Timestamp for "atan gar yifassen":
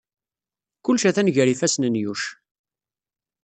1.09-1.87